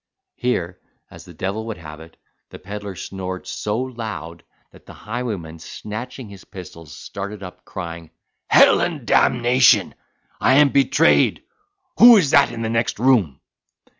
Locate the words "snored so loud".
2.95-4.43